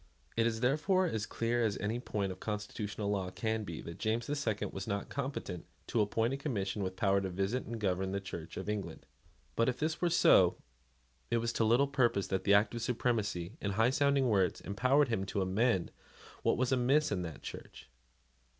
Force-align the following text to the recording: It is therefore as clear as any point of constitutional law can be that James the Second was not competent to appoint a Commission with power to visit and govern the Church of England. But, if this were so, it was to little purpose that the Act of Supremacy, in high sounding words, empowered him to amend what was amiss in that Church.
It 0.35 0.47
is 0.47 0.61
therefore 0.61 1.05
as 1.05 1.27
clear 1.27 1.63
as 1.63 1.77
any 1.77 1.99
point 1.99 2.31
of 2.31 2.39
constitutional 2.39 3.11
law 3.11 3.29
can 3.29 3.63
be 3.63 3.81
that 3.81 3.99
James 3.99 4.25
the 4.25 4.35
Second 4.35 4.73
was 4.73 4.87
not 4.87 5.09
competent 5.09 5.67
to 5.85 6.01
appoint 6.01 6.33
a 6.33 6.37
Commission 6.37 6.81
with 6.81 6.95
power 6.95 7.21
to 7.21 7.29
visit 7.29 7.65
and 7.65 7.79
govern 7.79 8.11
the 8.11 8.19
Church 8.19 8.57
of 8.57 8.67
England. 8.67 9.05
But, 9.55 9.69
if 9.69 9.77
this 9.77 10.01
were 10.01 10.09
so, 10.09 10.57
it 11.29 11.37
was 11.37 11.53
to 11.53 11.63
little 11.63 11.85
purpose 11.85 12.25
that 12.29 12.45
the 12.45 12.53
Act 12.55 12.73
of 12.73 12.81
Supremacy, 12.81 13.57
in 13.61 13.73
high 13.73 13.91
sounding 13.91 14.27
words, 14.27 14.59
empowered 14.59 15.09
him 15.09 15.23
to 15.27 15.41
amend 15.43 15.91
what 16.41 16.57
was 16.57 16.71
amiss 16.71 17.11
in 17.11 17.21
that 17.21 17.43
Church. 17.43 17.87